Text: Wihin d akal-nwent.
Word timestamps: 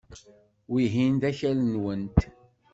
Wihin 0.71 1.13
d 1.21 1.23
akal-nwent. 1.29 2.19